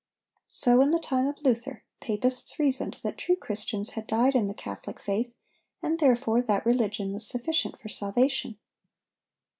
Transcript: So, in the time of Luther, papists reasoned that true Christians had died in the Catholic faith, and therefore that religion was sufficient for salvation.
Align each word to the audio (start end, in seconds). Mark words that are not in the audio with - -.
So, 0.47 0.81
in 0.81 0.89
the 0.89 0.97
time 0.97 1.27
of 1.27 1.43
Luther, 1.43 1.83
papists 1.99 2.57
reasoned 2.57 2.97
that 3.03 3.19
true 3.19 3.35
Christians 3.35 3.91
had 3.91 4.07
died 4.07 4.33
in 4.33 4.47
the 4.47 4.55
Catholic 4.55 4.99
faith, 4.99 5.31
and 5.83 5.99
therefore 5.99 6.41
that 6.41 6.65
religion 6.65 7.13
was 7.13 7.27
sufficient 7.27 7.79
for 7.79 7.87
salvation. 7.89 8.57